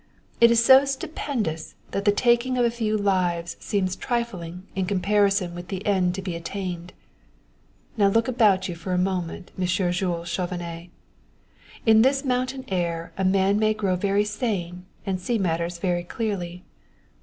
It 0.39 0.49
is 0.49 0.65
so 0.65 0.83
stupendous 0.83 1.75
that 1.91 2.05
the 2.05 2.11
taking 2.11 2.57
of 2.57 2.65
a 2.65 2.71
few 2.71 2.97
lives 2.97 3.55
seems 3.59 3.95
trifling 3.95 4.63
in 4.73 4.87
comparison 4.87 5.53
with 5.53 5.67
the 5.67 5.85
end 5.85 6.15
to 6.15 6.23
be 6.23 6.35
attained. 6.35 6.91
Now 7.97 8.07
look 8.07 8.27
about 8.27 8.67
you 8.67 8.73
for 8.73 8.93
a 8.93 8.97
moment, 8.97 9.51
Monsieur 9.55 9.91
Jules 9.91 10.27
Chauvenet! 10.27 10.89
In 11.85 12.01
this 12.01 12.25
mountain 12.25 12.65
air 12.69 13.13
a 13.15 13.23
man 13.23 13.59
may 13.59 13.75
grow 13.75 13.95
very 13.95 14.25
sane 14.25 14.87
and 15.05 15.21
see 15.21 15.37
matters 15.37 15.77
very 15.77 16.03
clearly. 16.03 16.63